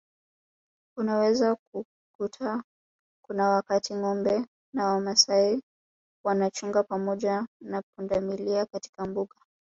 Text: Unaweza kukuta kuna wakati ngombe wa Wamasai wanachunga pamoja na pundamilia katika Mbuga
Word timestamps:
Unaweza 0.97 1.55
kukuta 1.73 2.63
kuna 3.25 3.49
wakati 3.49 3.95
ngombe 3.95 4.45
wa 4.75 4.83
Wamasai 4.85 5.61
wanachunga 6.25 6.83
pamoja 6.83 7.47
na 7.61 7.81
pundamilia 7.97 8.65
katika 8.65 9.05
Mbuga 9.05 9.35